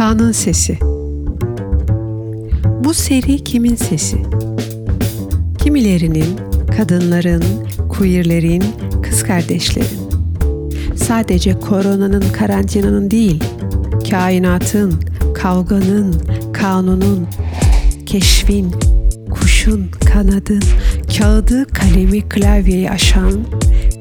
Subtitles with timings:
[0.00, 0.78] Kaan'ın sesi.
[2.84, 4.16] Bu seri kimin sesi?
[5.58, 6.36] Kimilerinin,
[6.76, 7.42] kadınların,
[7.88, 8.64] queerlerin,
[9.02, 10.10] kız kardeşlerin.
[10.96, 13.44] Sadece koronanın, karantinanın değil,
[14.10, 14.94] kainatın,
[15.34, 16.14] kavganın,
[16.52, 17.26] kanunun,
[18.06, 18.74] keşfin,
[19.30, 20.62] kuşun, kanadın,
[21.18, 23.32] kağıdı, kalemi, klavyeyi aşan,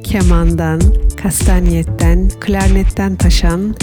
[0.04, 0.82] kemandan,
[1.22, 3.76] kastanyetten, klarnetten taşan,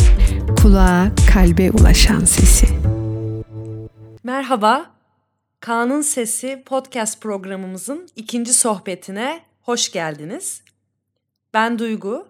[0.67, 2.67] kulağa, kalbe ulaşan sesi.
[4.25, 4.91] Merhaba,
[5.61, 10.63] Kaan'ın Sesi podcast programımızın ikinci sohbetine hoş geldiniz.
[11.55, 12.29] Ben Duygu.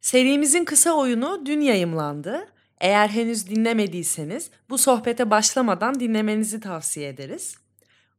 [0.00, 2.46] Serimizin kısa oyunu dün yayımlandı.
[2.80, 7.54] Eğer henüz dinlemediyseniz bu sohbete başlamadan dinlemenizi tavsiye ederiz.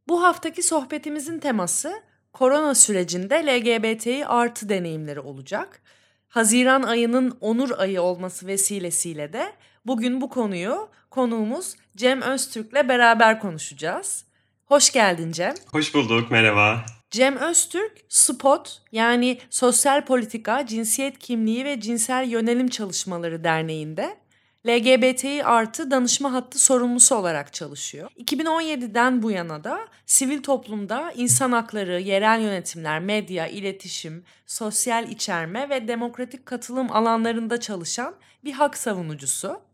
[0.07, 1.93] Bu haftaki sohbetimizin teması
[2.33, 5.81] korona sürecinde LGBTİ artı deneyimleri olacak.
[6.29, 9.53] Haziran ayının onur ayı olması vesilesiyle de
[9.85, 14.25] bugün bu konuyu konuğumuz Cem Öztürk'le beraber konuşacağız.
[14.65, 15.53] Hoş geldin Cem.
[15.71, 16.85] Hoş bulduk, merhaba.
[17.11, 24.17] Cem Öztürk, SPOT yani Sosyal Politika, Cinsiyet Kimliği ve Cinsel Yönelim Çalışmaları Derneği'nde
[24.67, 28.09] LGBTİ artı danışma hattı sorumlusu olarak çalışıyor.
[28.19, 35.87] 2017'den bu yana da sivil toplumda insan hakları, yerel yönetimler, medya, iletişim, sosyal içerme ve
[35.87, 39.67] demokratik katılım alanlarında çalışan bir hak savunucusu.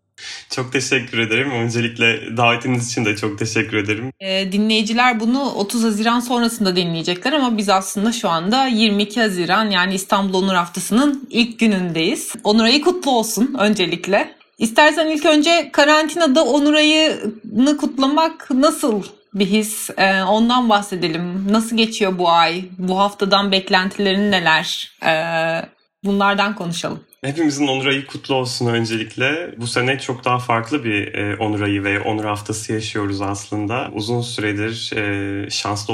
[0.50, 1.52] Çok teşekkür ederim.
[1.52, 4.12] Öncelikle davetiniz için de çok teşekkür ederim.
[4.20, 9.94] E, dinleyiciler bunu 30 Haziran sonrasında dinleyecekler ama biz aslında şu anda 22 Haziran yani
[9.94, 12.34] İstanbul Onur Haftası'nın ilk günündeyiz.
[12.44, 14.43] Onur ayı kutlu olsun öncelikle.
[14.58, 19.90] İstersen ilk önce karantinada Onur ayını kutlamak nasıl bir his?
[19.98, 21.52] Ee, ondan bahsedelim.
[21.52, 22.64] Nasıl geçiyor bu ay?
[22.78, 24.92] Bu haftadan beklentilerin neler?
[25.06, 25.62] Ee,
[26.04, 27.00] bunlardan konuşalım.
[27.24, 29.56] Hepimizin Onur Ayı kutlu olsun öncelikle.
[29.58, 33.90] Bu sene çok daha farklı bir e, Onur Ayı ve Onur Haftası yaşıyoruz aslında.
[33.94, 35.94] Uzun süredir e, şanslı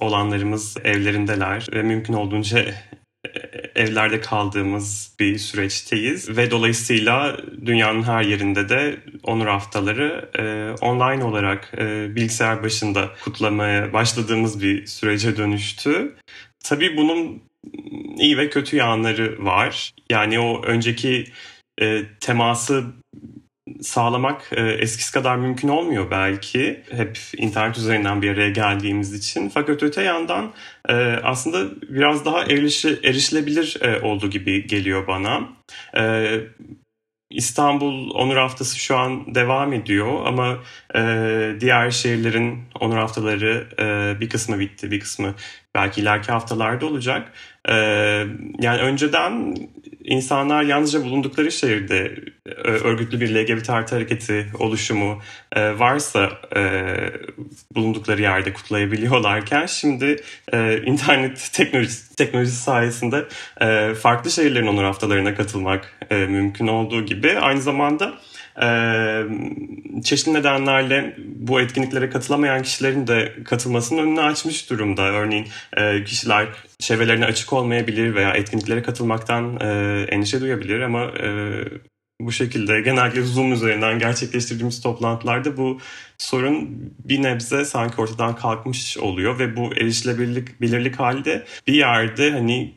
[0.00, 2.64] olanlarımız evlerindeler ve mümkün olduğunca
[3.74, 7.36] evlerde kaldığımız bir süreçteyiz ve dolayısıyla
[7.66, 14.86] dünyanın her yerinde de onur haftaları e, online olarak e, bilgisayar başında kutlamaya başladığımız bir
[14.86, 16.16] sürece dönüştü.
[16.64, 17.42] Tabii bunun
[18.18, 19.94] iyi ve kötü yanları var.
[20.10, 21.24] Yani o önceki
[21.80, 22.84] e, teması
[23.82, 26.80] sağlamak e, eskisi kadar mümkün olmuyor belki.
[26.90, 29.48] Hep internet üzerinden bir araya geldiğimiz için.
[29.48, 30.52] Fakat öte yandan
[30.88, 35.48] e, aslında biraz daha erişi, erişilebilir e, olduğu gibi geliyor bana.
[35.96, 36.26] E,
[37.30, 40.58] İstanbul Onur Haftası şu an devam ediyor ama
[40.94, 45.34] e, diğer şehirlerin Onur Haftaları e, bir kısmı bitti, bir kısmı
[45.74, 47.32] belki ileriki haftalarda olacak.
[47.68, 47.74] E,
[48.60, 49.54] yani önceden
[50.04, 52.14] insanlar yalnızca bulundukları şehirde
[52.46, 56.84] e, örgütlü bir LGBT artı hareketi oluşumu e, varsa e,
[57.74, 60.22] bulundukları yerde kutlayabiliyorlarken şimdi
[60.86, 63.24] internet teknolojisi, teknolojisi sayesinde
[63.94, 68.14] farklı şehirlerin onur haftalarına katılmak mümkün olduğu gibi aynı zamanda
[70.04, 75.02] çeşitli nedenlerle bu etkinliklere katılamayan kişilerin de katılmasının önünü açmış durumda.
[75.02, 75.46] Örneğin
[76.04, 76.46] kişiler
[76.78, 79.60] çevrelerine açık olmayabilir veya etkinliklere katılmaktan
[80.08, 81.10] endişe duyabilir ama
[82.20, 85.78] bu şekilde genellikle Zoom üzerinden gerçekleştirdiğimiz toplantılarda bu
[86.18, 86.68] sorun
[87.04, 92.74] bir nebze sanki ortadan kalkmış oluyor ve bu erişilebilirlik belirlik halde bir yerde hani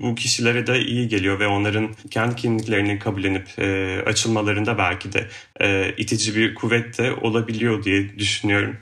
[0.00, 5.28] bu kişilere de iyi geliyor ve onların kendi kimliklerini kabullenip e, açılmalarında belki de
[5.60, 8.76] e, itici bir kuvvet de olabiliyor diye düşünüyorum.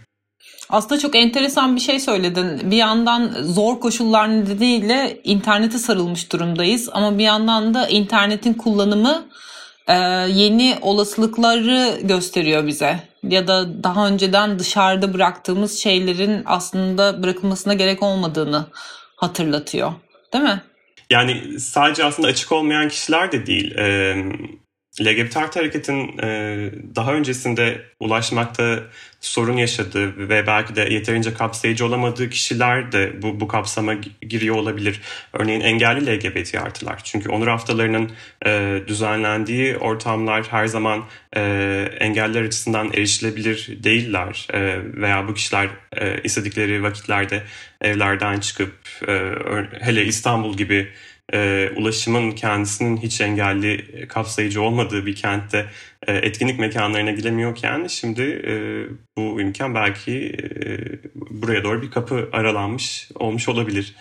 [0.70, 2.70] Aslında çok enteresan bir şey söyledin.
[2.70, 9.28] Bir yandan zor koşullar nedeniyle internete sarılmış durumdayız ama bir yandan da internetin kullanımı
[9.90, 9.94] e,
[10.32, 13.02] yeni olasılıkları gösteriyor bize.
[13.22, 18.66] Ya da daha önceden dışarıda bıraktığımız şeylerin aslında bırakılmasına gerek olmadığını
[19.16, 19.92] hatırlatıyor.
[20.32, 20.62] Değil mi?
[21.10, 23.74] Yani sadece aslında açık olmayan kişiler de değil.
[23.74, 24.16] Ee,
[25.00, 28.78] LGBT artı hareketin e, daha öncesinde ulaşmakta
[29.20, 35.00] sorun yaşadığı ve belki de yeterince kapsayıcı olamadığı kişiler de bu, bu kapsama giriyor olabilir.
[35.32, 37.00] Örneğin engelli LGBT artılar.
[37.04, 38.10] Çünkü onur haftalarının
[38.46, 41.04] e, düzenlendiği ortamlar her zaman
[41.36, 41.42] e,
[42.00, 44.46] engeller açısından erişilebilir değiller.
[44.52, 47.42] E, veya bu kişiler e, istedikleri vakitlerde
[47.80, 48.72] evlerden çıkıp
[49.08, 49.32] e,
[49.80, 50.88] hele İstanbul gibi
[51.32, 55.66] e, ulaşımın kendisinin hiç engelli kapsayıcı olmadığı bir kentte
[56.06, 58.54] e, etkinlik mekanlarına gidemiyorken şimdi e,
[59.16, 60.78] bu imkan belki e,
[61.30, 63.94] buraya doğru bir kapı aralanmış olmuş olabilir.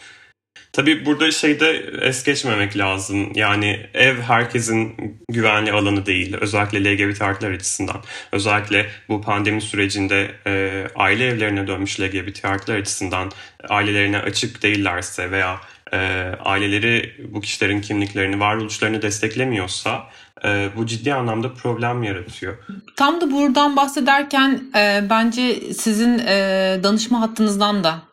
[0.74, 3.31] Tabii burada şeyde es geçmemek lazım.
[3.36, 4.96] Yani ev herkesin
[5.30, 6.38] güvenli alanı değil.
[6.42, 8.04] Özellikle LGBT artılar açısından.
[8.31, 13.31] Özellikle bu pandemi sürecinde e, aile evlerine dönmüş LGBT artılar açısından
[13.70, 15.62] ailelerine açık değillerse veya
[15.94, 15.97] e,
[16.45, 20.03] aileleri bu kişilerin kimliklerini, varoluşlarını desteklemiyorsa
[20.45, 22.57] e, bu ciddi anlamda problem yaratıyor.
[22.95, 28.08] Tam da buradan bahsederken e, bence sizin e, danışma hattınızdan da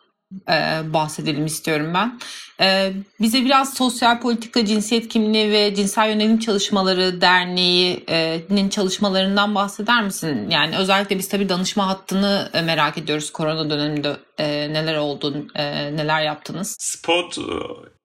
[0.49, 2.19] e, bahsedelim istiyorum ben.
[2.61, 10.49] E, bize biraz sosyal politika, cinsiyet kimliği ve cinsel yönelim çalışmaları derneğinin çalışmalarından bahseder misin?
[10.49, 13.31] Yani özellikle biz tabii danışma hattını e, merak ediyoruz.
[13.31, 15.65] Korona döneminde e, neler oldu, e,
[15.95, 16.75] neler yaptınız?
[16.79, 17.37] Spot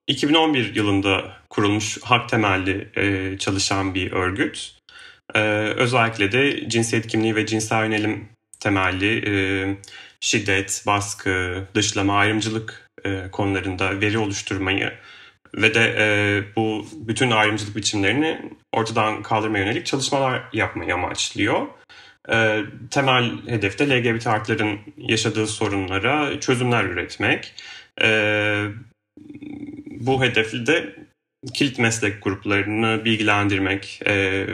[0.07, 4.73] 2011 yılında kurulmuş hak temelli e, çalışan bir örgüt.
[5.35, 5.39] E,
[5.77, 8.29] özellikle de cinsiyet kimliği ve cinsel yönelim
[8.59, 9.33] temelli e,
[10.23, 14.93] şiddet, baskı, dışlama, ayrımcılık e, konularında veri oluşturmayı
[15.55, 16.05] ve de e,
[16.55, 21.67] bu bütün ayrımcılık biçimlerini ortadan kaldırmaya yönelik çalışmalar yapmayı amaçlıyor.
[22.29, 22.61] E,
[22.91, 27.53] temel hedefte LGBT artların yaşadığı sorunlara çözümler üretmek.
[28.01, 28.07] E,
[29.99, 30.95] bu hedefli de
[31.53, 34.45] kilit meslek gruplarını bilgilendirmek, e,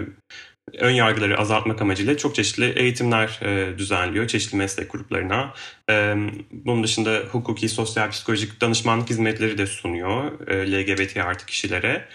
[0.78, 5.54] ön yargıları azaltmak amacıyla çok çeşitli eğitimler e, düzenliyor çeşitli meslek gruplarına.
[5.90, 6.16] E,
[6.52, 12.08] bunun dışında hukuki, sosyal, psikolojik danışmanlık hizmetleri de sunuyor e, LGBT artı kişilere.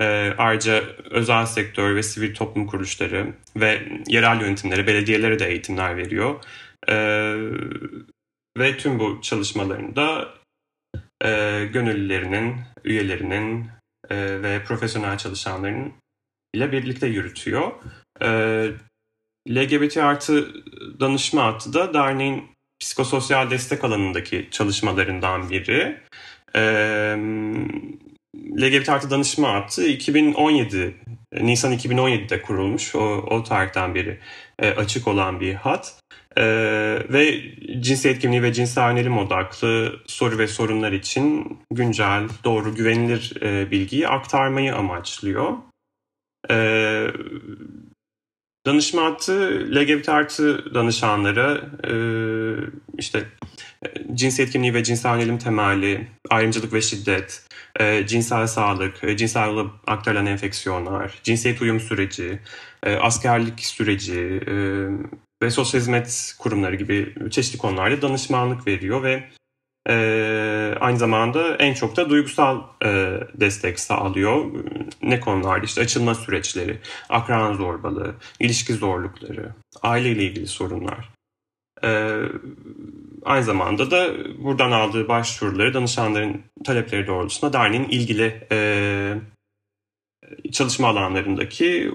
[0.00, 3.26] E, ayrıca özel sektör ve sivil toplum kuruluşları
[3.56, 6.34] ve yerel yönetimlere, belediyelere de eğitimler veriyor.
[6.88, 6.94] E,
[8.58, 10.28] ve tüm bu çalışmalarında
[11.24, 13.66] e, gönüllülerinin, üyelerinin
[14.10, 15.92] e, ve profesyonel çalışanların
[16.54, 17.72] ile birlikte yürütüyor.
[18.22, 18.28] E,
[19.48, 20.48] LGBT artı
[21.00, 22.44] danışma hattı da derneğin
[22.80, 26.00] psikososyal destek alanındaki çalışmalarından biri.
[26.54, 26.60] E,
[28.62, 30.94] LGBT artı danışma hattı 2017,
[31.32, 32.94] Nisan 2017'de kurulmuş.
[32.94, 33.00] O,
[33.30, 34.18] o tarihten beri
[34.58, 36.00] e, açık olan bir hat.
[36.36, 36.44] E,
[37.08, 37.40] ve
[37.80, 44.08] cinsiyet kimliği ve cinsel yönelim odaklı soru ve sorunlar için güncel, doğru, güvenilir e, bilgiyi
[44.08, 45.52] aktarmayı amaçlıyor.
[46.50, 46.56] E,
[48.66, 51.92] danışma hattı LGBT artı danışanlara e,
[52.98, 53.24] işte
[53.86, 57.46] e, cinsiyet kimliği ve cinsel yönelim temeli, ayrımcılık ve şiddet,
[57.80, 62.40] e, cinsel sağlık, e, cinsel yolla aktarılan enfeksiyonlar, cinsiyet uyum süreci,
[62.82, 64.54] e, askerlik süreci e,
[65.42, 69.24] ve sosyal hizmet kurumları gibi çeşitli konularda danışmanlık veriyor ve
[69.88, 74.44] e, aynı zamanda en çok da duygusal e, destek sağlıyor.
[75.02, 75.64] Ne konularda?
[75.64, 81.08] İşte açılma süreçleri, akran zorbalığı, ilişki zorlukları, aileyle ilgili sorunlar.
[81.84, 82.20] E,
[83.24, 89.14] aynı zamanda da buradan aldığı başvuruları danışanların talepleri doğrultusunda derneğin ilgili e,
[90.52, 91.94] çalışma alanlarındaki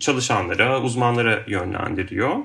[0.00, 2.36] çalışanlara, uzmanlara yönlendiriyor.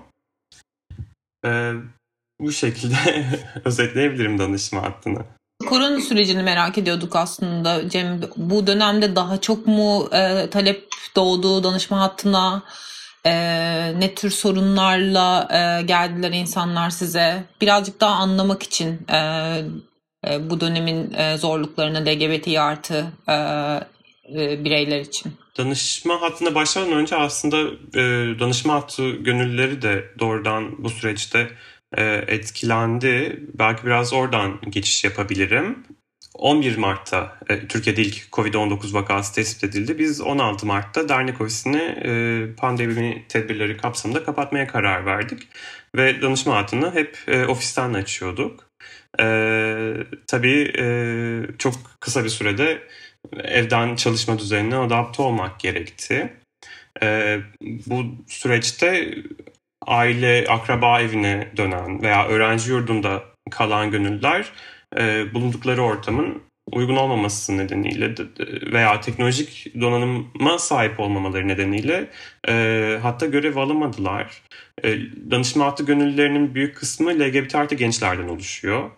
[2.40, 3.26] Bu şekilde
[3.66, 5.20] özetleyebilirim danışma hattını.
[5.68, 8.22] Korona sürecini merak ediyorduk aslında Cem.
[8.36, 12.64] Bu dönemde daha çok mu e, talep doğdu danışma hattına?
[13.26, 13.32] E,
[14.00, 17.44] ne tür sorunlarla e, geldiler insanlar size?
[17.62, 19.18] Birazcık daha anlamak için e,
[20.28, 23.34] e, bu dönemin e, zorluklarını LGBT artı e,
[24.36, 25.34] e, bireyler için.
[25.58, 27.58] Danışma hattına başlamadan önce aslında
[27.94, 28.04] e,
[28.40, 31.52] danışma hattı gönüllüleri de doğrudan bu süreçte
[32.28, 33.44] etkilendi.
[33.54, 35.84] Belki biraz oradan geçiş yapabilirim.
[36.40, 40.00] 11 Mart'ta e, Türkiye'de ilk Covid-19 vakası tespit edildi.
[40.00, 45.48] Biz 16 Mart'ta dernek ofisini e, pandemi tedbirleri kapsamında kapatmaya karar verdik.
[45.96, 48.70] Ve danışma hattını hep e, ofisten açıyorduk.
[49.20, 49.26] E,
[50.28, 50.86] tabii e,
[51.58, 52.82] çok kısa bir sürede
[53.44, 56.34] evden çalışma düzenine adapte olmak gerekti.
[57.04, 59.16] E, bu süreçte
[59.88, 64.52] aile, akraba evine dönen veya öğrenci yurdunda kalan gönüllüler
[64.98, 68.16] e, bulundukları ortamın uygun olmaması nedeniyle
[68.74, 72.10] veya teknolojik donanıma sahip olmamaları nedeniyle
[72.48, 74.42] e, hatta görev alamadılar.
[74.84, 74.98] E,
[75.32, 78.92] danışma hattı gönüllülerinin büyük kısmı LGBT artı gençlerden oluşuyor.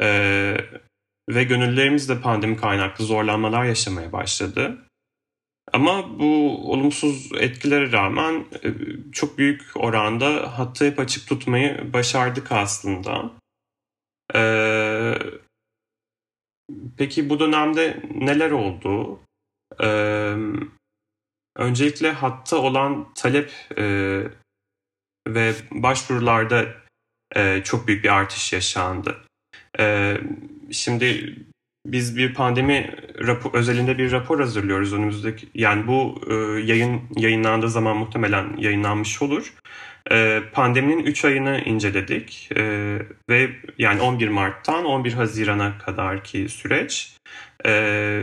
[0.00, 0.56] E,
[1.30, 4.78] ve gönüllülerimiz de pandemi kaynaklı zorlanmalar yaşamaya başladı.
[5.72, 8.68] Ama bu olumsuz etkilere rağmen e,
[9.12, 13.30] çok büyük oranda hattı hep açık tutmayı başardık aslında.
[14.34, 15.18] Ee,
[16.96, 19.20] peki bu dönemde neler oldu?
[19.82, 20.34] Ee,
[21.56, 23.84] öncelikle hatta olan talep e,
[25.28, 26.66] ve başvurularda
[27.36, 29.24] e, çok büyük bir artış yaşandı.
[29.78, 30.16] E,
[30.70, 31.36] şimdi
[31.86, 32.96] biz bir pandemi
[33.26, 35.48] rapor, özelinde bir rapor hazırlıyoruz önümüzdeki.
[35.54, 39.54] Yani bu e, yayın yayınlandığı zaman muhtemelen yayınlanmış olur.
[40.10, 42.62] E, pandeminin 3 ayını inceledik e,
[43.30, 47.16] ve yani 11 Mart'tan 11 Haziran'a kadar ki süreç.
[47.66, 48.22] E,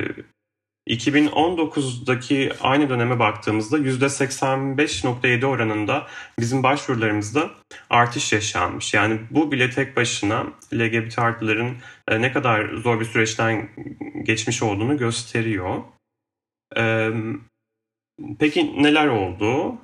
[0.88, 6.08] 2019'daki aynı döneme baktığımızda %85.7 oranında
[6.40, 7.52] bizim başvurularımızda
[7.90, 8.94] artış yaşanmış.
[8.94, 11.76] Yani bu bile tek başına LGBT artıların
[12.08, 13.70] e, ne kadar zor bir süreçten
[14.24, 15.84] geçmiş olduğunu gösteriyor.
[18.40, 19.78] Peki neler oldu?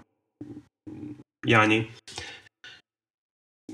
[1.46, 1.88] Yani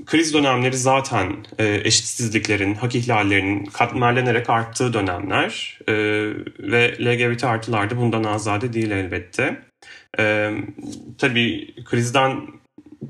[0.09, 5.93] kriz dönemleri zaten e, eşitsizliklerin, hak ihlallerinin katmerlenerek arttığı dönemler e,
[6.59, 9.61] ve LGBT artılar da bundan azade değil elbette.
[10.19, 10.51] E,
[11.17, 12.41] tabii krizden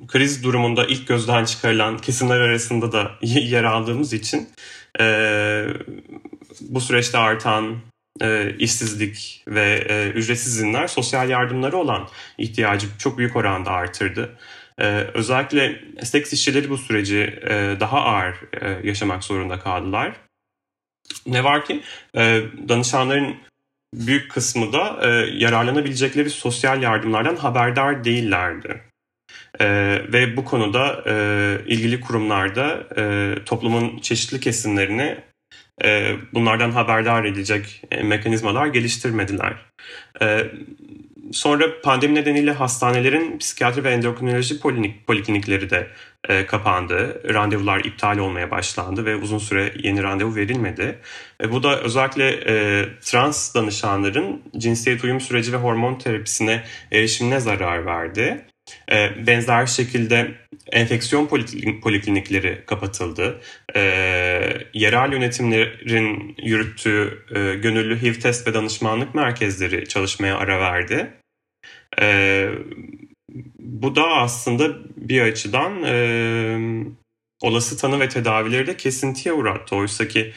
[0.08, 4.50] kriz durumunda ilk gözden çıkarılan kesimler arasında da yer aldığımız için
[5.00, 5.06] e,
[6.62, 7.78] bu süreçte artan
[8.22, 14.38] e, işsizlik ve e, ücretsiz izinler sosyal yardımları olan ihtiyacı çok büyük oranda artırdı.
[14.80, 20.16] Ee, özellikle seks işçileri bu süreci e, daha ağır e, yaşamak zorunda kaldılar.
[21.28, 21.82] Ne var ki
[22.16, 23.36] e, danışanların
[23.94, 25.08] büyük kısmı da e,
[25.38, 28.82] yararlanabilecekleri sosyal yardımlardan haberdar değillerdi.
[29.60, 29.68] E,
[30.14, 31.14] ve bu konuda e,
[31.68, 35.18] ilgili kurumlarda e, toplumun çeşitli kesimlerini
[35.84, 39.54] e, bunlardan haberdar edecek e, mekanizmalar geliştirmediler.
[40.22, 40.52] E,
[41.32, 45.88] Sonra pandemi nedeniyle hastanelerin psikiyatri ve endokrinoloji polinik, poliklinikleri de
[46.30, 47.22] e, kapandı.
[47.34, 51.00] Randevular iptal olmaya başlandı ve uzun süre yeni randevu verilmedi.
[51.44, 57.86] E, bu da özellikle e, trans danışanların cinsiyet uyum süreci ve hormon terapisine erişimine zarar
[57.86, 58.46] verdi.
[58.92, 60.32] E, benzer şekilde
[60.72, 61.28] enfeksiyon
[61.82, 63.42] poliklinikleri kapatıldı.
[63.76, 63.82] E,
[64.74, 71.14] yerel yönetimlerin yürüttüğü e, gönüllü HIV test ve danışmanlık merkezleri çalışmaya ara verdi.
[73.60, 75.74] Bu da aslında bir açıdan
[77.42, 79.76] olası tanı ve tedavileri de kesintiye uğrattı.
[79.76, 80.34] Oysa ki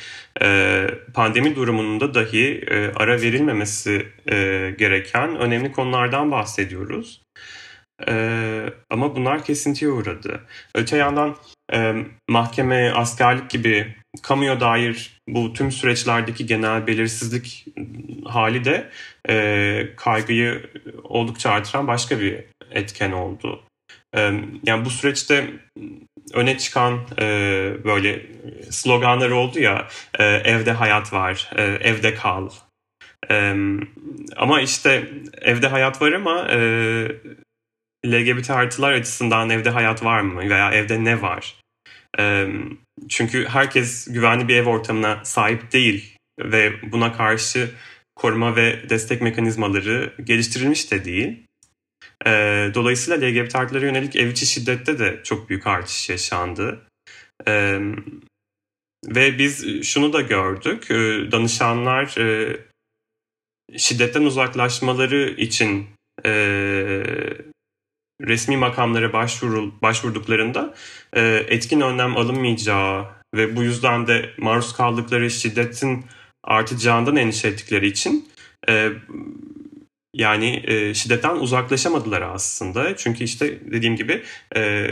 [1.15, 2.65] pandemi durumunda dahi
[2.97, 4.07] ara verilmemesi
[4.79, 7.23] gereken önemli konulardan bahsediyoruz.
[8.09, 8.15] E,
[8.91, 10.41] ama bunlar kesintiye uğradı.
[10.75, 11.37] Öte yandan
[11.73, 11.95] e,
[12.29, 17.67] mahkeme, askerlik gibi kamuya dair bu tüm süreçlerdeki genel belirsizlik
[18.25, 18.91] hali de
[19.29, 20.71] e, kaygıyı
[21.05, 23.63] oldukça artıran başka bir etken oldu.
[24.17, 24.21] E,
[24.67, 25.51] yani bu süreçte
[26.35, 27.25] öne çıkan e,
[27.85, 28.27] böyle
[28.71, 32.49] sloganlar oldu ya e, evde hayat var, e, evde kal.
[33.31, 33.55] E,
[34.37, 35.11] ama işte
[35.43, 36.59] evde hayat var ama e,
[38.07, 41.57] LGBT artılar açısından evde hayat var mı veya evde ne var?
[43.09, 47.71] Çünkü herkes güvenli bir ev ortamına sahip değil ve buna karşı
[48.17, 51.43] koruma ve destek mekanizmaları geliştirilmiş de değil.
[52.75, 56.81] Dolayısıyla LGBT artılara yönelik ev içi şiddette de çok büyük artış yaşandı.
[59.07, 60.91] Ve biz şunu da gördük.
[61.33, 62.57] Danışanlar e,
[63.77, 65.87] şiddetten uzaklaşmaları için
[68.26, 70.75] resmi makamlara başvurul, başvurduklarında
[71.12, 76.05] e, etkin önlem alınmayacağı ve bu yüzden de maruz kaldıkları şiddetin
[76.45, 78.29] artacağından endişe ettikleri için
[78.69, 78.88] e,
[80.14, 82.97] yani e, şiddetten uzaklaşamadılar aslında.
[82.97, 84.23] Çünkü işte dediğim gibi
[84.57, 84.91] e,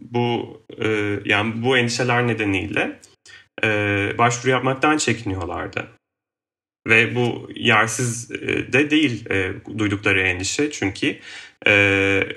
[0.00, 3.00] bu e, yani bu endişeler nedeniyle
[3.64, 3.68] e,
[4.18, 5.88] başvuru yapmaktan çekiniyorlardı.
[6.88, 11.18] Ve bu yersiz e, de değil e, duydukları endişe çünkü
[11.66, 11.72] e,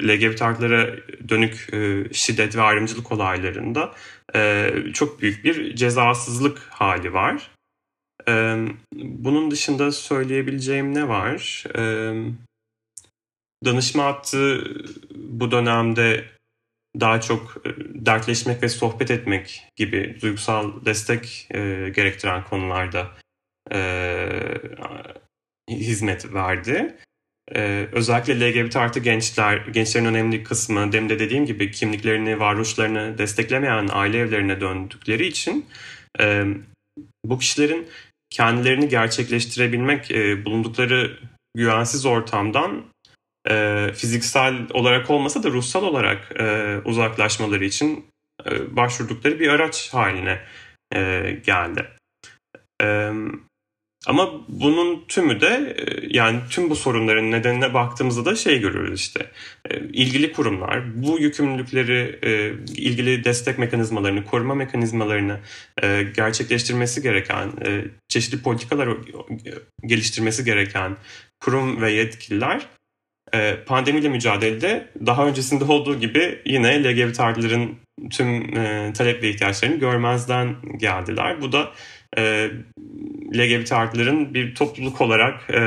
[0.01, 0.95] LGBT artılara
[1.29, 3.93] dönük e, şiddet ve ayrımcılık olaylarında
[4.35, 7.51] e, çok büyük bir cezasızlık hali var.
[8.27, 8.65] E,
[8.95, 11.63] bunun dışında söyleyebileceğim ne var?
[11.75, 11.81] E,
[13.65, 14.63] danışma hattı
[15.15, 16.25] bu dönemde
[16.99, 17.69] daha çok e,
[18.05, 23.11] dertleşmek ve sohbet etmek gibi duygusal destek e, gerektiren konularda
[23.71, 23.79] e,
[25.69, 26.97] hizmet verdi.
[27.55, 33.89] Ee, özellikle LGBT artı gençler, gençlerin önemli kısmı demin de dediğim gibi kimliklerini, varoluşlarını desteklemeyen
[33.91, 35.65] aile evlerine döndükleri için
[36.19, 36.45] e,
[37.25, 37.87] bu kişilerin
[38.29, 41.19] kendilerini gerçekleştirebilmek, e, bulundukları
[41.55, 42.85] güvensiz ortamdan
[43.49, 48.05] e, fiziksel olarak olmasa da ruhsal olarak e, uzaklaşmaları için
[48.45, 50.41] e, başvurdukları bir araç haline
[50.95, 51.87] e, geldi.
[52.81, 53.11] E,
[54.05, 59.31] Ama bunun tümü de e, yani tüm bu sorunların nedenine baktığımızda da şey görüyoruz işte.
[59.69, 62.51] E, ilgili kurumlar bu yükümlülükleri, e,
[62.81, 65.39] ilgili destek mekanizmalarını, koruma mekanizmalarını
[66.15, 67.51] gerçekleştirmesi gereken,
[68.09, 68.89] çeşitli politikalar
[69.85, 70.97] geliştirmesi gereken
[71.39, 72.67] kurum ve yetkililer
[73.65, 77.75] pandemiyle mücadelede daha öncesinde olduğu gibi yine LGBT artıların
[78.11, 78.53] tüm
[78.93, 81.41] talep ve ihtiyaçlarını görmezden geldiler.
[81.41, 81.71] Bu da
[82.17, 82.51] e,
[83.35, 85.61] LGBT artıların bir topluluk olarak e,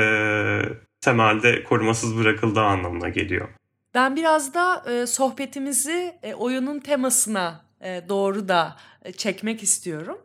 [1.01, 3.49] temelde korumasız bırakıldığı anlamına geliyor.
[3.93, 10.17] Ben biraz da e, sohbetimizi e, oyunun temasına e, doğru da e, çekmek istiyorum.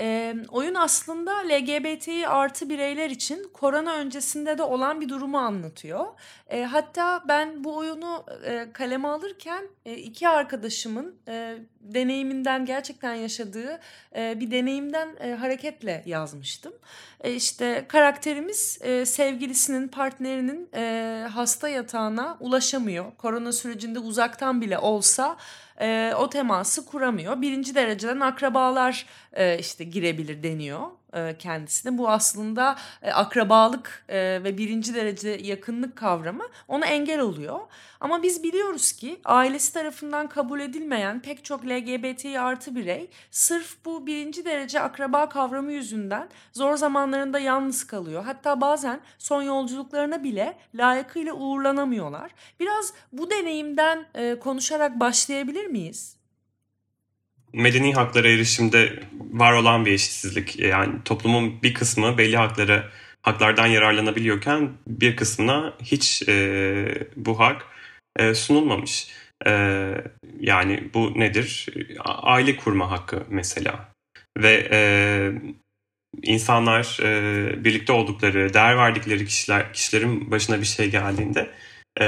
[0.00, 6.04] E, oyun aslında LGBTİ artı bireyler için korona öncesinde de olan bir durumu anlatıyor.
[6.50, 13.80] E, hatta ben bu oyunu e, kaleme alırken e, iki arkadaşımın e, deneyiminden gerçekten yaşadığı
[14.16, 16.72] e, bir deneyimden e, hareketle yazmıştım.
[17.20, 23.16] E, işte karakterimiz e, sevgilisinin, partnerinin e, hasta yatağına ulaşamıyor.
[23.18, 25.36] Korona sürecinde uzaktan bile olsa
[25.80, 27.42] e, o teması kuramıyor.
[27.42, 30.80] Birinci dereceden akrabalar e, işte girebilir deniyor
[31.12, 31.98] e, kendisine.
[31.98, 37.60] Bu aslında e, akrabalık e, ve birinci derece yakınlık kavramı ona engel oluyor.
[38.00, 44.06] Ama biz biliyoruz ki ailesi tarafından kabul edilmeyen pek çok LGBTİ artı birey sırf bu
[44.06, 48.24] birinci derece akraba kavramı yüzünden zor zamanlarında yalnız kalıyor.
[48.24, 52.30] Hatta bazen son yolculuklarına bile layıkıyla uğurlanamıyorlar.
[52.60, 54.06] Biraz bu deneyimden
[54.40, 56.15] konuşarak başlayabilir miyiz?
[57.52, 60.58] Medeni haklara erişimde var olan bir eşitsizlik.
[60.58, 62.90] Yani toplumun bir kısmı belli hakları
[63.22, 67.66] haklardan yararlanabiliyorken bir kısmına hiç e, bu hak
[68.16, 69.08] e, sunulmamış.
[69.46, 69.50] E,
[70.40, 71.68] yani bu nedir?
[72.04, 73.88] Aile kurma hakkı mesela.
[74.38, 74.80] Ve e,
[76.22, 81.50] insanlar e, birlikte oldukları, değer verdikleri kişiler kişilerin başına bir şey geldiğinde
[82.00, 82.06] e,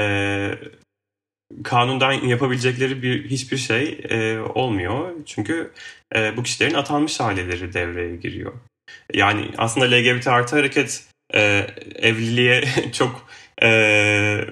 [1.63, 5.11] kanundan yapabilecekleri bir hiçbir şey e, olmuyor.
[5.25, 5.71] Çünkü
[6.15, 8.53] e, bu kişilerin atanmış aileleri devreye giriyor.
[9.13, 11.03] Yani aslında LGBT artı hareket
[11.33, 12.63] e, evliliğe
[12.93, 13.28] çok
[13.61, 13.67] e,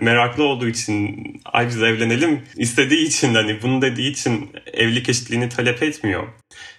[0.01, 5.83] meraklı olduğu için ay biz evlenelim istediği için hani bunu dediği için evlilik eşitliğini talep
[5.83, 6.27] etmiyor.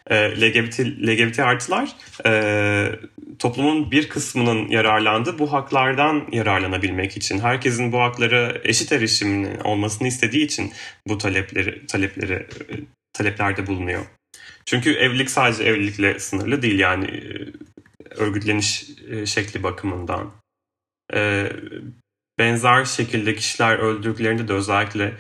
[0.07, 1.89] E, LGBT, LGBT artılar
[2.27, 2.93] e,
[3.39, 10.45] toplumun bir kısmının yararlandığı bu haklardan yararlanabilmek için herkesin bu haklara eşit erişiminin olmasını istediği
[10.45, 10.73] için
[11.09, 12.47] bu talepleri talepleri
[13.13, 14.07] taleplerde bulunuyor.
[14.67, 17.53] Çünkü evlilik sadece evlilikle sınırlı değil yani e,
[18.15, 20.33] örgütleniş e, şekli bakımından.
[22.39, 25.15] E, benzer şekilde kişiler öldürdüklerinde de özellikle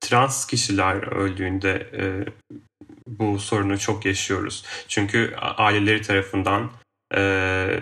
[0.00, 1.86] trans kişiler öldüğünde
[3.06, 4.64] bu sorunu çok yaşıyoruz.
[4.88, 6.70] Çünkü aileleri tarafından
[7.16, 7.80] e,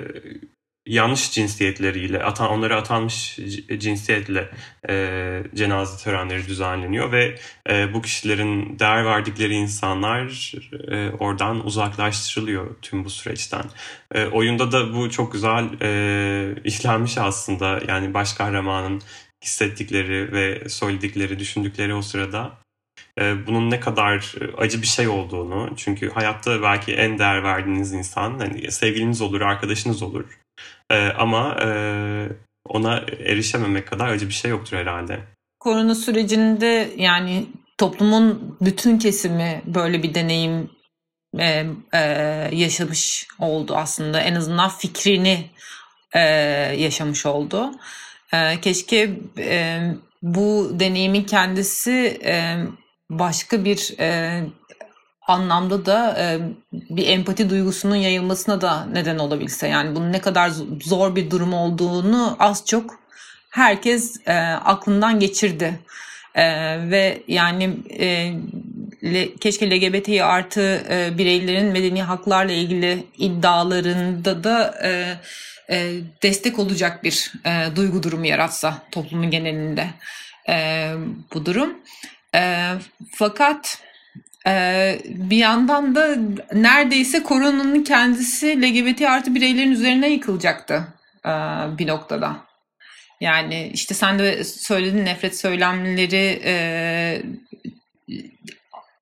[0.91, 3.39] yanlış cinsiyetleriyle, atan, onlara atanmış
[3.79, 4.51] cinsiyetle
[4.89, 7.39] e, cenaze törenleri düzenleniyor ve
[7.71, 10.53] e, bu kişilerin değer verdikleri insanlar
[10.89, 13.65] e, oradan uzaklaştırılıyor tüm bu süreçten.
[14.15, 17.81] E, oyunda da bu çok güzel e, işlenmiş aslında.
[17.89, 19.03] Yani baş kahramanın
[19.45, 22.61] hissettikleri ve söyledikleri, düşündükleri o sırada
[23.19, 27.93] ee, bunun ne kadar e, acı bir şey olduğunu çünkü hayatta belki en değer verdiğiniz
[27.93, 30.25] insan hani sevgiliniz olur, arkadaşınız olur
[30.91, 31.69] ee, ama e,
[32.65, 35.21] ona erişememek kadar acı bir şey yoktur herhalde.
[35.61, 37.47] Korona sürecinde yani
[37.79, 40.71] toplumun bütün kesimi böyle bir deneyim
[41.39, 42.01] e, e,
[42.53, 44.21] yaşamış oldu aslında.
[44.21, 45.51] En azından fikrini
[46.15, 46.21] e,
[46.79, 47.71] yaşamış oldu.
[48.33, 49.81] E, keşke e,
[50.23, 52.57] bu deneyimin kendisi e,
[53.11, 54.41] başka bir e,
[55.31, 56.39] anlamda da e,
[56.73, 62.37] bir empati duygusunun yayılmasına da neden olabilse yani bunun ne kadar zor bir durum olduğunu
[62.39, 63.01] az çok
[63.51, 65.81] herkes e, aklından geçirdi.
[66.35, 66.45] E,
[66.91, 68.33] ve yani e,
[69.05, 75.17] le, keşke LGBT artı e, bireylerin medeni haklarla ilgili iddialarında da e,
[75.71, 79.87] e, destek olacak bir e, duygu durumu yaratsa toplumun genelinde
[80.49, 80.87] e,
[81.35, 81.79] bu durum.
[82.35, 82.69] E,
[83.15, 83.79] fakat
[84.47, 86.17] e, bir yandan da
[86.53, 90.87] neredeyse koronanın kendisi LGBT artı bireylerin üzerine yıkılacaktı
[91.27, 91.31] e,
[91.79, 92.37] bir noktada.
[93.21, 97.23] Yani işte sen de söyledin nefret söylemleri e,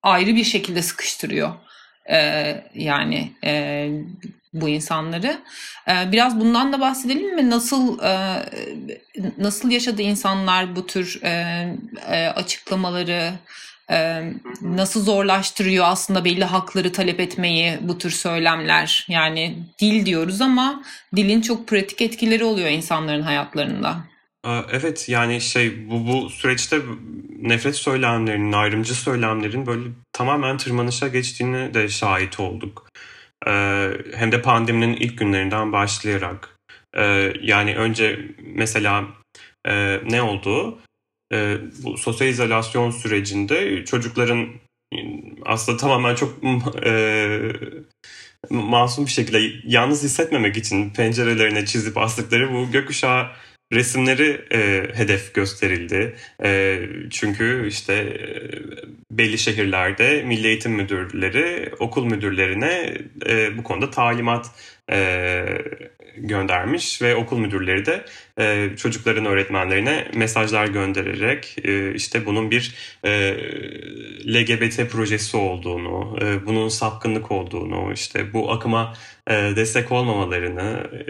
[0.03, 1.55] ayrı bir şekilde sıkıştırıyor.
[2.11, 2.19] E,
[2.75, 3.89] yani e,
[4.53, 5.39] bu insanları.
[5.89, 7.51] E, biraz bundan da bahsedelim mi?
[7.51, 8.43] Nasıl e,
[9.39, 13.33] nasıl yaşadı insanlar bu tür e, açıklamaları?
[14.63, 19.07] Nasıl zorlaştırıyor aslında belli hakları talep etmeyi bu tür söylemler.
[19.09, 20.83] Yani dil diyoruz ama
[21.17, 23.97] dilin çok pratik etkileri oluyor insanların hayatlarında.
[24.73, 26.81] Evet yani şey bu bu süreçte
[27.43, 32.89] nefret söylemlerinin, ayrımcı söylemlerin böyle tamamen tırmanışa geçtiğini de şahit olduk.
[34.15, 36.57] Hem de pandeminin ilk günlerinden başlayarak.
[37.43, 39.05] Yani önce mesela
[40.11, 40.79] ne oldu?
[41.33, 44.49] Ee, bu sosyal izolasyon sürecinde çocukların
[45.47, 46.45] aslında tamamen çok
[46.85, 47.39] e,
[48.51, 53.27] masum bir şekilde yalnız hissetmemek için pencerelerine çizip astıkları bu gökkuşağı
[53.73, 56.17] resimleri e, hedef gösterildi.
[56.45, 58.29] E, çünkü işte e,
[59.11, 64.51] belli şehirlerde milli eğitim müdürleri okul müdürlerine e, bu konuda talimat
[64.91, 64.99] e,
[66.23, 68.05] göndermiş ve okul müdürleri de
[68.39, 73.35] e, çocukların öğretmenlerine mesajlar göndererek e, işte bunun bir e,
[74.27, 78.95] LGBT projesi olduğunu, e, bunun sapkınlık olduğunu, işte bu akıma
[79.31, 81.05] e, destek olmamalarını e,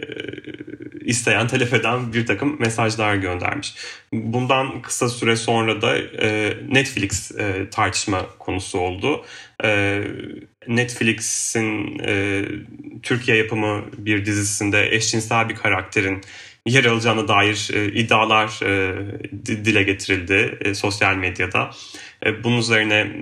[1.05, 3.75] isteyen, telef eden bir takım mesajlar göndermiş.
[4.12, 9.25] Bundan kısa süre sonra da e, Netflix e, tartışma konusu oldu.
[9.64, 10.03] E,
[10.69, 12.45] Netflix'in e,
[13.03, 16.21] Türkiye yapımı bir dizisinde eşcinsel bir karakterin
[16.67, 18.97] yer alacağına dair e, iddialar e,
[19.47, 21.71] dile getirildi e, sosyal medyada.
[22.27, 23.13] E, bunun üzerine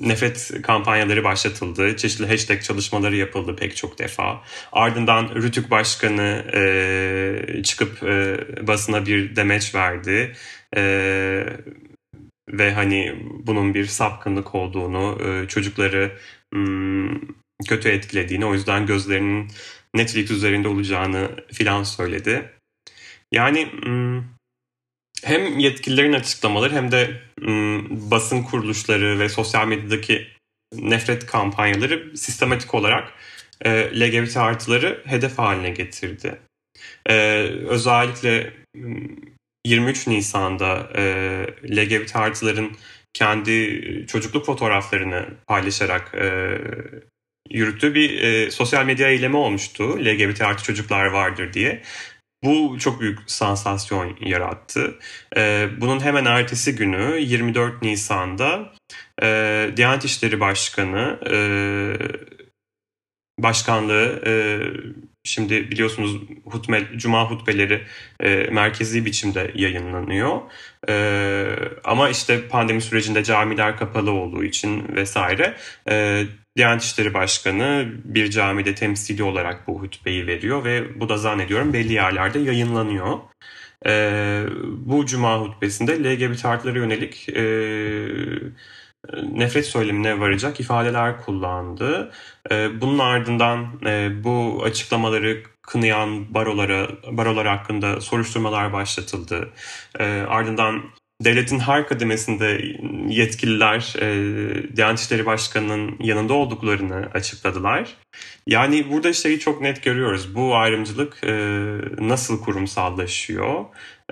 [0.00, 1.96] nefret kampanyaları başlatıldı.
[1.96, 4.42] Çeşitli hashtag çalışmaları yapıldı pek çok defa.
[4.72, 10.32] Ardından Rütük Başkanı e, çıkıp e, basına bir demeç verdi.
[10.76, 10.82] E,
[12.48, 13.14] ve hani
[13.46, 16.12] bunun bir sapkınlık olduğunu, e, çocukları
[17.68, 19.48] kötü etkilediğini, o yüzden gözlerinin
[19.94, 22.52] Netflix üzerinde olacağını filan söyledi.
[23.32, 24.22] Yani m,
[25.24, 27.22] hem yetkililerin açıklamaları hem de
[27.90, 30.26] basın kuruluşları ve sosyal medyadaki
[30.74, 33.12] nefret kampanyaları sistematik olarak
[33.94, 36.38] LGBT artıları hedef haline getirdi.
[37.68, 38.52] Özellikle
[39.66, 40.90] 23 Nisan'da
[41.64, 42.70] LGBT artıların
[43.18, 46.58] kendi çocukluk fotoğraflarını paylaşarak e,
[47.50, 50.04] yürüttüğü bir e, sosyal medya eylemi olmuştu.
[50.04, 51.82] LGBT artı çocuklar vardır diye.
[52.44, 54.98] Bu çok büyük sansasyon yarattı.
[55.36, 58.72] Ee, bunun hemen ertesi günü 24 Nisan'da
[59.22, 61.36] e, Diyanet İşleri Başkanı e,
[63.42, 64.32] başkanlığı e,
[65.28, 67.82] şimdi biliyorsunuz hutme, cuma hutbeleri
[68.20, 70.40] e, merkezi biçimde yayınlanıyor.
[70.88, 70.94] E,
[71.84, 75.56] ama işte pandemi sürecinde camiler kapalı olduğu için vesaire
[75.90, 76.24] e,
[76.56, 81.92] Diyanet İşleri Başkanı bir camide temsili olarak bu hutbeyi veriyor ve bu da zannediyorum belli
[81.92, 83.18] yerlerde yayınlanıyor.
[83.86, 87.42] E, bu cuma hutbesinde LGBT artılara yönelik e,
[89.32, 92.12] nefret söylemine varacak ifadeler kullandı.
[92.50, 99.50] E, bunun ardından e, bu açıklamaları kınayan barolara, barolar hakkında soruşturmalar başlatıldı.
[99.98, 100.82] E, ardından
[101.24, 102.60] devletin her kademesinde
[103.08, 107.96] yetkililer e, Diyanet İşleri Başkanı'nın yanında olduklarını açıkladılar.
[108.46, 110.34] Yani burada şeyi çok net görüyoruz.
[110.34, 111.32] Bu ayrımcılık e,
[111.98, 113.64] nasıl kurumsallaşıyor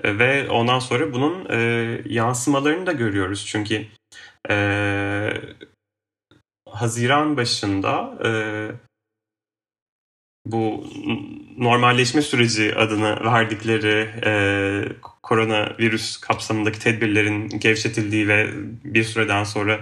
[0.03, 3.45] e, ve ondan sonra bunun e, yansımalarını da görüyoruz.
[3.45, 3.85] Çünkü
[4.49, 4.55] e,
[6.69, 8.31] Haziran başında e,
[10.45, 10.87] bu
[11.57, 14.31] normalleşme süreci adını verdikleri e,
[15.21, 18.49] koronavirüs kapsamındaki tedbirlerin gevşetildiği ve
[18.83, 19.79] bir süreden sonra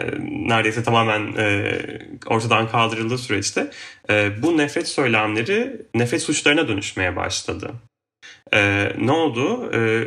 [0.00, 0.04] e,
[0.48, 1.78] neredeyse tamamen e,
[2.26, 3.70] ortadan kaldırıldığı süreçte
[4.10, 7.72] e, bu nefret söylemleri nefret suçlarına dönüşmeye başladı.
[8.54, 9.70] Ee, ne oldu?
[9.74, 10.06] Ee,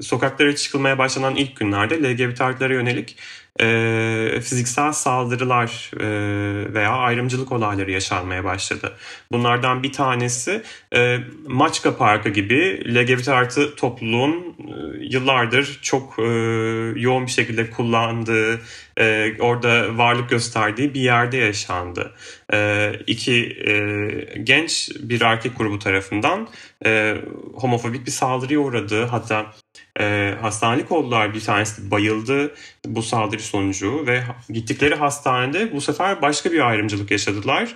[0.00, 3.16] sokaklara çıkılmaya başlanan ilk günlerde LGBT artılara yönelik
[3.60, 8.92] e, fiziksel saldırılar e, veya ayrımcılık olayları yaşanmaya başladı.
[9.32, 10.62] Bunlardan bir tanesi
[10.94, 16.22] e, Maçka Parkı gibi LGBT artı topluluğun e, yıllardır çok e,
[16.96, 18.60] yoğun bir şekilde kullandığı,
[18.96, 22.12] e, orada varlık gösterdiği bir yerde yaşandı.
[22.52, 23.32] E, iki
[23.66, 23.74] e,
[24.42, 26.48] genç bir erkek grubu tarafından
[26.86, 27.16] e,
[27.54, 29.04] homofobik bir saldırıya uğradı.
[29.04, 29.46] Hatta
[30.00, 31.34] e, hastanelik oldular.
[31.34, 32.54] Bir tanesi bayıldı
[32.86, 37.74] bu saldırı sonucu ve gittikleri hastanede bu sefer başka bir ayrımcılık yaşadılar.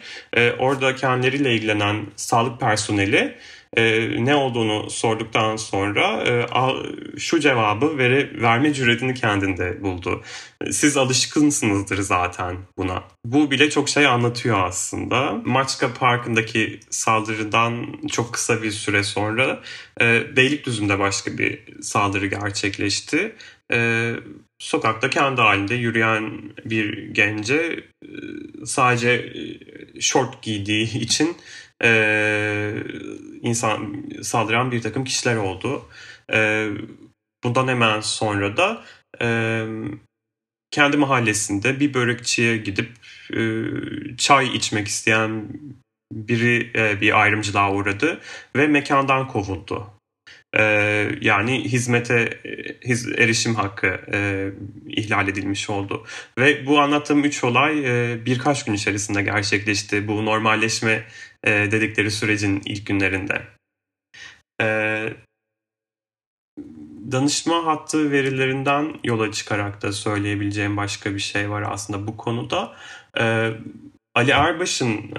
[0.58, 3.38] Orada kendileriyle ilgilenen sağlık personeli
[3.76, 6.46] e, ne olduğunu sorduktan sonra e,
[7.18, 10.22] şu cevabı vere, verme cüretini kendinde buldu.
[10.70, 13.04] Siz alışkınsınızdır zaten buna.
[13.24, 15.32] Bu bile çok şey anlatıyor aslında.
[15.44, 19.60] Maçka Parkı'ndaki saldırıdan çok kısa bir süre sonra
[20.00, 23.36] e, Beylikdüzü'nde başka bir saldırı gerçekleşti.
[23.72, 24.12] e,
[24.58, 28.08] sokakta kendi halinde yürüyen bir gence e,
[28.64, 31.36] sadece e, short giydiği için
[31.84, 32.82] e,
[33.42, 35.88] insan saldıran bir takım kişiler oldu.
[36.32, 36.68] E,
[37.44, 38.84] bundan hemen sonra da
[39.22, 39.28] e,
[40.70, 42.92] kendi mahallesinde bir börekçiye gidip
[43.32, 43.40] e,
[44.16, 45.48] çay içmek isteyen
[46.12, 48.20] biri e, bir ayrımcılığa uğradı
[48.56, 49.95] ve mekandan kovuldu.
[50.58, 50.62] E,
[51.20, 52.40] yani hizmete
[52.84, 54.50] e, erişim hakkı e,
[54.88, 56.06] ihlal edilmiş oldu.
[56.38, 60.08] Ve bu anlattığım üç olay e, birkaç gün içerisinde gerçekleşti.
[60.08, 61.04] Bu normalleşme
[61.46, 63.42] dedikleri sürecin ilk günlerinde.
[64.62, 64.66] E,
[67.12, 72.76] danışma hattı verilerinden yola çıkarak da söyleyebileceğim başka bir şey var aslında bu konuda.
[73.20, 73.50] E,
[74.14, 75.10] Ali Erbaş'ın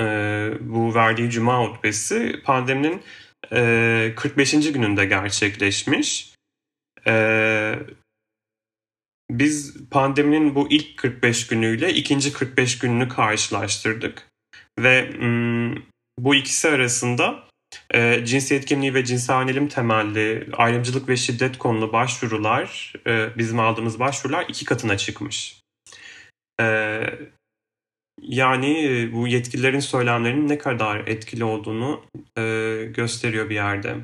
[0.59, 3.01] bu verdiği cuma hutbesi pandeminin
[3.51, 4.51] e, 45.
[4.51, 6.33] gününde gerçekleşmiş.
[7.07, 7.75] E,
[9.31, 14.27] biz pandeminin bu ilk 45 günüyle ikinci 45 gününü karşılaştırdık.
[14.79, 15.75] Ve m,
[16.19, 17.47] bu ikisi arasında
[17.93, 23.99] e, cinsiyet kimliği ve cinsel yönelim temelli ayrımcılık ve şiddet konulu başvurular, e, bizim aldığımız
[23.99, 25.61] başvurular iki katına çıkmış.
[26.59, 26.99] E,
[28.21, 32.01] yani bu yetkililerin söylemlerinin ne kadar etkili olduğunu
[32.37, 32.43] e,
[32.93, 33.95] gösteriyor bir yerde.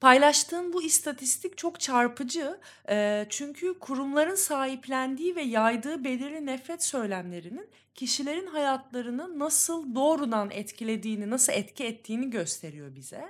[0.00, 8.46] Paylaştığın bu istatistik çok çarpıcı e, çünkü kurumların sahiplendiği ve yaydığı belirli nefret söylemlerinin kişilerin
[8.46, 13.24] hayatlarını nasıl doğrudan etkilediğini, nasıl etki ettiğini gösteriyor bize.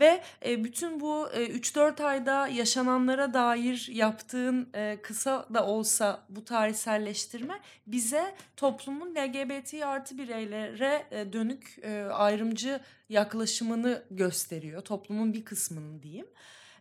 [0.00, 6.44] Ve e, bütün bu e, 3-4 ayda yaşananlara dair yaptığın e, kısa da olsa bu
[6.44, 14.82] tarihselleştirme bize toplumun LGBT artı bireylere e, dönük e, ayrımcı yaklaşımını gösteriyor.
[14.82, 16.26] Toplumun bir kısmının diyeyim.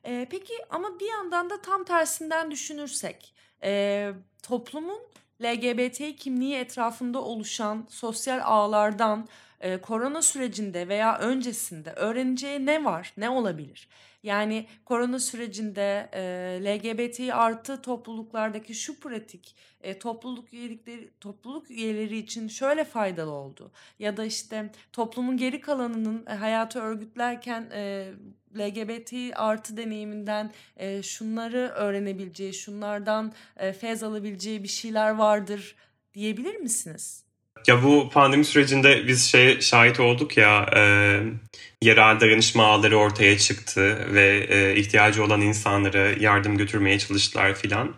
[0.03, 4.11] E, peki ama bir yandan da tam tersinden düşünürsek e,
[4.43, 4.99] toplumun
[5.41, 9.27] LGBT kimliği etrafında oluşan sosyal ağlardan
[9.61, 13.87] e, korona sürecinde veya öncesinde öğreneceği ne var, ne olabilir?
[14.23, 16.21] Yani korona sürecinde e,
[16.65, 23.71] LGBT artı topluluklardaki şu pratik e, topluluk üyelikleri topluluk üyeleri için şöyle faydalı oldu.
[23.99, 28.11] Ya da işte toplumun geri kalanının e, hayatı örgütlerken e,
[28.59, 35.75] LGBT artı deneyiminden e, şunları öğrenebileceği, şunlardan e, fez alabileceği bir şeyler vardır
[36.13, 37.30] diyebilir misiniz?
[37.67, 40.81] Ya bu pandemi sürecinde biz şey şahit olduk ya e,
[41.81, 47.95] yerel dayanışma ağları ortaya çıktı ve e, ihtiyacı olan insanlara yardım götürmeye çalıştılar filan.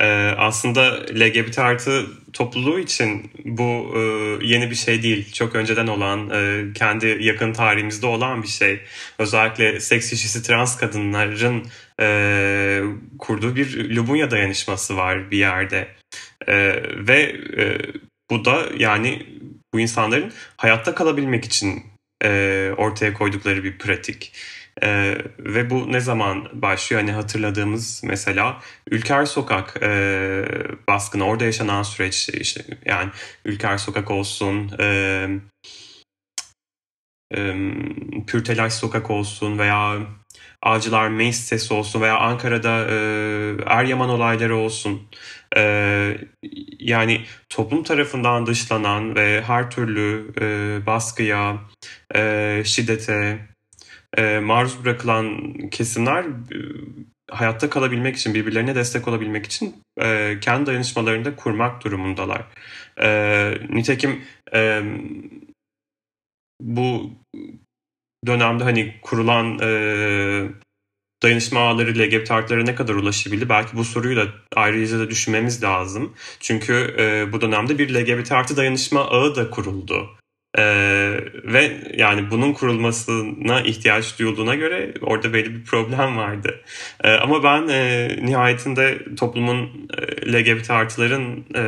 [0.00, 0.06] E,
[0.38, 0.82] aslında
[1.20, 4.00] LGBT artı topluluğu için bu e,
[4.46, 5.32] yeni bir şey değil.
[5.32, 8.80] Çok önceden olan, e, kendi yakın tarihimizde olan bir şey.
[9.18, 11.66] Özellikle seks işçisi trans kadınların
[12.00, 12.80] e,
[13.18, 15.88] kurduğu bir Lubunya dayanışması var bir yerde.
[16.48, 17.78] E, ve e,
[18.32, 19.26] bu da yani
[19.74, 21.82] bu insanların hayatta kalabilmek için
[22.24, 24.32] e, ortaya koydukları bir pratik.
[24.82, 27.02] E, ve bu ne zaman başlıyor?
[27.02, 30.44] Hani hatırladığımız mesela Ülker Sokak e,
[30.88, 33.10] baskını, orada yaşanan süreç işte yani
[33.44, 35.28] Ülker Sokak olsun, e,
[37.34, 37.54] e,
[38.26, 39.98] Pürtelaş Sokak olsun veya
[40.62, 42.96] Avcılar Meclis olsun veya Ankara'da e,
[43.66, 45.02] Eryaman olayları olsun.
[45.56, 46.16] E,
[46.78, 51.60] yani toplum tarafından dışlanan ve her türlü e, baskıya,
[52.14, 53.38] e, şiddete
[54.16, 56.58] e, maruz bırakılan kesimler e,
[57.30, 62.44] hayatta kalabilmek için, birbirlerine destek olabilmek için e, kendi dayanışmalarını kurmak durumundalar.
[63.02, 63.08] E,
[63.70, 64.22] nitekim
[64.54, 64.82] e,
[66.60, 67.10] bu
[68.26, 69.68] dönemde hani kurulan e,
[71.22, 73.48] dayanışma ağları LGBT artılara ne kadar ulaşabildi?
[73.48, 76.14] Belki bu soruyu da ayrıca da düşünmemiz lazım.
[76.40, 80.10] Çünkü e, bu dönemde bir LGBT artı dayanışma ağı da kuruldu.
[80.58, 86.60] Ee, ve yani bunun kurulmasına ihtiyaç duyulduğuna göre orada belli bir problem vardı.
[87.04, 91.62] Ee, ama ben e, nihayetinde toplumun e, LGBT artıların e,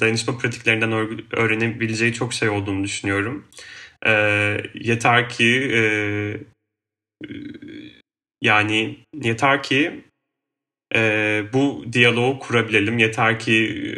[0.00, 0.92] dayanışma pratiklerinden
[1.32, 3.44] öğrenebileceği çok şey olduğunu düşünüyorum.
[4.06, 4.12] E,
[4.74, 5.80] yeter ki e,
[8.42, 10.04] yani yeter ki
[10.94, 12.98] e, bu diyaloğu kurabilelim.
[12.98, 13.92] Yeter ki e,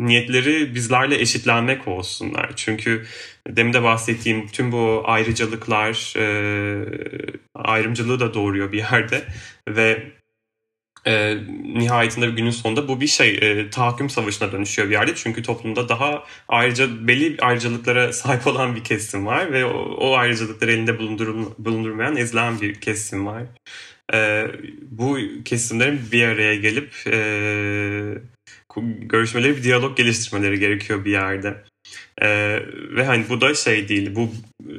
[0.00, 2.52] niyetleri bizlerle eşitlenmek olsunlar.
[2.56, 3.06] Çünkü
[3.48, 6.24] demin de bahsettiğim tüm bu ayrıcalıklar e,
[7.54, 9.24] ayrımcılığı da doğuruyor bir yerde
[9.68, 10.12] ve
[11.06, 11.36] e,
[11.74, 15.14] nihayetinde günün sonunda bu bir şey e, tahakküm savaşına dönüşüyor bir yerde.
[15.14, 20.72] Çünkü toplumda daha ayrıca belli ayrıcalıklara sahip olan bir kesim var ve o, o ayrıcalıkları
[20.72, 23.42] elinde bulundur, bulundurmayan ezilen bir kesim var.
[24.14, 24.46] e,
[24.90, 27.18] bu kesimlerin bir araya gelip e,
[29.00, 31.64] görüşmeleri, bir diyalog geliştirmeleri gerekiyor bir yerde.
[32.22, 32.28] E,
[32.96, 34.32] ve hani bu da şey değil, bu
[34.62, 34.74] e,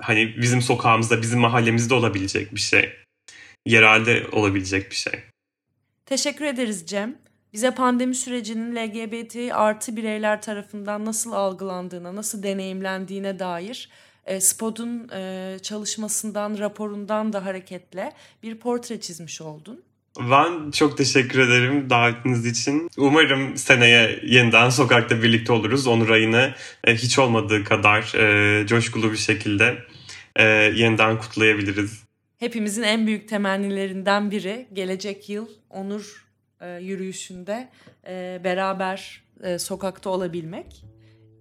[0.00, 2.92] hani bizim sokağımızda, bizim mahallemizde olabilecek bir şey.
[3.66, 5.12] Yerelde olabilecek bir şey.
[6.06, 7.18] Teşekkür ederiz Cem.
[7.52, 13.88] Bize pandemi sürecinin LGBT artı bireyler tarafından nasıl algılandığına, nasıl deneyimlendiğine dair
[14.26, 19.82] e, Spod'un e, çalışmasından, raporundan da hareketle bir portre çizmiş oldun.
[20.30, 22.88] Ben çok teşekkür ederim davetiniz için.
[22.96, 25.86] Umarım seneye yeniden sokakta birlikte oluruz.
[25.86, 29.78] Onur ayını e, hiç olmadığı kadar e, coşkulu bir şekilde
[30.36, 30.44] e,
[30.74, 32.02] yeniden kutlayabiliriz.
[32.42, 36.26] Hepimizin en büyük temennilerinden biri gelecek yıl Onur
[36.60, 37.68] e, yürüyüşünde
[38.08, 40.84] e, beraber e, sokakta olabilmek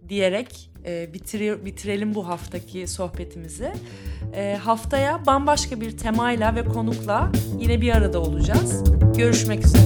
[0.09, 3.71] diyerek e, bitiri, bitirelim bu haftaki sohbetimizi.
[4.33, 8.83] E, haftaya bambaşka bir temayla ve konukla yine bir arada olacağız.
[9.17, 9.81] Görüşmek üzere.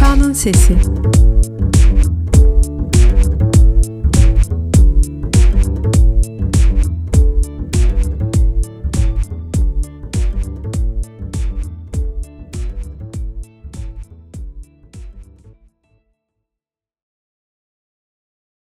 [0.00, 0.76] Kanun Sesi